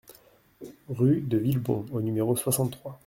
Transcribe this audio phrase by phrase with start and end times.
[0.89, 2.99] Rue de Villebon au numéro soixante-trois